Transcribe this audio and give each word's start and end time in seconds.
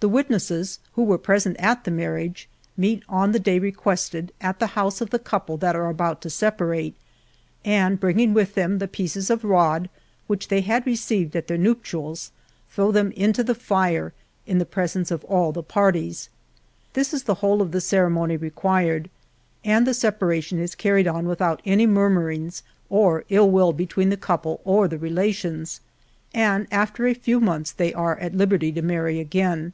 The 0.00 0.08
witnesses, 0.08 0.78
who 0.92 1.02
were 1.02 1.18
present 1.18 1.56
at 1.56 1.82
the 1.82 1.90
marriage, 1.90 2.48
meet 2.76 3.02
on 3.08 3.32
the 3.32 3.40
day 3.40 3.58
requested, 3.58 4.30
at 4.40 4.60
the 4.60 4.68
house 4.78 5.00
of 5.00 5.10
the 5.10 5.18
couple 5.18 5.56
that 5.56 5.74
are 5.74 5.88
about 5.88 6.22
to 6.22 6.30
separate, 6.30 6.94
and 7.64 7.98
bringing 7.98 8.32
with 8.32 8.54
them 8.54 8.78
the 8.78 8.86
pieces 8.86 9.28
of 9.28 9.42
rod 9.42 9.90
which 10.28 10.46
they 10.46 10.60
had 10.60 10.86
received 10.86 11.34
at 11.34 11.48
their 11.48 11.58
nuptials, 11.58 12.30
throw 12.70 12.92
them 12.92 13.10
into 13.16 13.42
the 13.42 13.56
fire 13.56 14.12
in 14.46 14.58
the 14.58 14.64
presence 14.64 15.10
of 15.10 15.24
all 15.24 15.50
the 15.50 15.64
parties. 15.64 16.28
This 16.92 17.12
is 17.12 17.24
the 17.24 17.34
whole 17.42 17.60
of 17.60 17.72
the 17.72 17.80
ceremony 17.80 18.36
required, 18.36 19.10
and 19.64 19.84
the 19.84 19.94
separ 19.94 20.30
ation 20.32 20.60
is 20.60 20.76
carried 20.76 21.08
on 21.08 21.26
without 21.26 21.60
any 21.66 21.88
murmurings, 21.88 22.62
or 22.88 23.24
ill 23.30 23.50
will 23.50 23.72
be 23.72 23.84
tween 23.88 24.10
the 24.10 24.16
couple 24.16 24.60
or 24.64 24.86
the 24.86 24.96
relations; 24.96 25.80
and 26.32 26.68
after 26.70 27.08
a 27.08 27.14
few 27.14 27.40
months 27.40 27.72
they 27.72 27.92
are 27.92 28.16
at 28.20 28.36
liberty 28.36 28.70
to 28.70 28.80
marry 28.80 29.18
again. 29.18 29.72